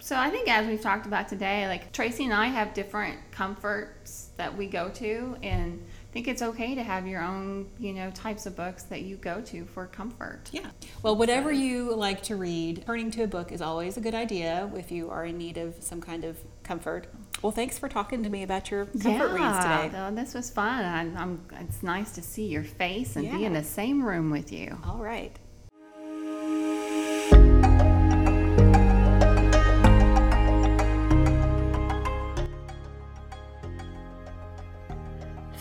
So 0.00 0.16
I 0.16 0.30
think 0.30 0.48
as 0.48 0.66
we've 0.66 0.80
talked 0.80 1.06
about 1.06 1.28
today, 1.28 1.68
like 1.68 1.92
Tracy 1.92 2.24
and 2.24 2.34
I 2.34 2.46
have 2.48 2.74
different 2.74 3.18
comforts 3.30 4.30
that 4.36 4.56
we 4.56 4.66
go 4.66 4.88
to 4.88 5.36
and 5.42 5.80
I 5.80 5.91
think 6.12 6.28
it's 6.28 6.42
okay 6.42 6.74
to 6.74 6.82
have 6.82 7.06
your 7.06 7.22
own, 7.22 7.70
you 7.78 7.92
know, 7.92 8.10
types 8.10 8.44
of 8.46 8.54
books 8.54 8.82
that 8.84 9.02
you 9.02 9.16
go 9.16 9.40
to 9.42 9.64
for 9.64 9.86
comfort. 9.86 10.50
Yeah. 10.52 10.70
Well, 11.02 11.16
whatever 11.16 11.50
you 11.50 11.94
like 11.94 12.22
to 12.24 12.36
read, 12.36 12.84
turning 12.86 13.10
to 13.12 13.22
a 13.22 13.26
book 13.26 13.50
is 13.50 13.62
always 13.62 13.96
a 13.96 14.00
good 14.00 14.14
idea 14.14 14.70
if 14.76 14.92
you 14.92 15.10
are 15.10 15.24
in 15.24 15.38
need 15.38 15.56
of 15.56 15.74
some 15.80 16.00
kind 16.00 16.24
of 16.24 16.36
comfort. 16.62 17.06
Well, 17.40 17.52
thanks 17.52 17.78
for 17.78 17.88
talking 17.88 18.22
to 18.22 18.28
me 18.28 18.42
about 18.42 18.70
your 18.70 18.86
comfort 18.86 19.32
reads 19.32 19.58
today. 19.58 20.10
this 20.12 20.34
was 20.34 20.50
fun. 20.50 20.84
I, 20.84 21.20
I'm, 21.20 21.40
it's 21.60 21.82
nice 21.82 22.12
to 22.12 22.22
see 22.22 22.46
your 22.46 22.62
face 22.64 23.16
and 23.16 23.30
be 23.30 23.44
in 23.44 23.52
the 23.54 23.64
same 23.64 24.04
room 24.04 24.30
with 24.30 24.52
you. 24.52 24.78
All 24.86 24.98
right. 24.98 25.36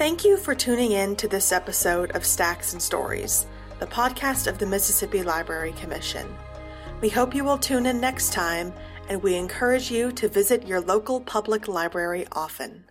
Thank 0.02 0.26
you 0.26 0.36
for 0.36 0.56
tuning 0.56 0.94
in 0.94 1.16
to 1.18 1.28
this 1.28 1.52
episode 1.52 2.10
of 2.14 2.26
Stacks 2.26 2.74
and 2.74 2.82
Stories, 2.82 3.46
the 3.78 3.86
podcast 3.86 4.48
of 4.48 4.58
the 4.58 4.66
Mississippi 4.66 5.22
Library 5.22 5.74
Commission. 5.74 6.36
We 7.02 7.10
hope 7.10 7.36
you 7.36 7.44
will 7.44 7.60
tune 7.60 7.86
in 7.86 8.02
next 8.02 8.34
time, 8.34 8.74
and 9.10 9.22
we 9.22 9.36
encourage 9.36 9.92
you 9.92 10.12
to 10.14 10.28
visit 10.28 10.68
your 10.68 10.82
local 10.82 11.22
public 11.22 11.68
library 11.68 12.26
often. 12.32 12.84